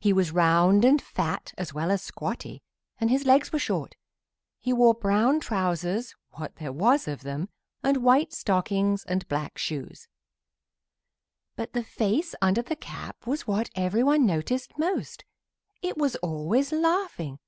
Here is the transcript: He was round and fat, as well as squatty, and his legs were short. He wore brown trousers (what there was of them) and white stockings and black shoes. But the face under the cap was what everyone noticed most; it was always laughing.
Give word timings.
He 0.00 0.12
was 0.12 0.32
round 0.32 0.84
and 0.84 1.00
fat, 1.00 1.54
as 1.56 1.72
well 1.72 1.92
as 1.92 2.02
squatty, 2.02 2.64
and 2.98 3.10
his 3.10 3.24
legs 3.24 3.52
were 3.52 3.60
short. 3.60 3.94
He 4.58 4.72
wore 4.72 4.92
brown 4.92 5.38
trousers 5.38 6.16
(what 6.32 6.56
there 6.56 6.72
was 6.72 7.06
of 7.06 7.22
them) 7.22 7.48
and 7.80 7.98
white 8.02 8.32
stockings 8.32 9.04
and 9.04 9.28
black 9.28 9.56
shoes. 9.56 10.08
But 11.54 11.74
the 11.74 11.84
face 11.84 12.34
under 12.42 12.62
the 12.62 12.74
cap 12.74 13.24
was 13.24 13.46
what 13.46 13.70
everyone 13.76 14.26
noticed 14.26 14.76
most; 14.78 15.24
it 15.80 15.96
was 15.96 16.16
always 16.16 16.72
laughing. 16.72 17.38